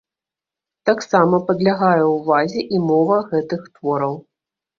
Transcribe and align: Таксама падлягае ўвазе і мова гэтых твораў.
Таксама 0.89 1.39
падлягае 1.49 2.03
ўвазе 2.13 2.61
і 2.77 2.81
мова 2.87 3.19
гэтых 3.31 3.61
твораў. 3.77 4.19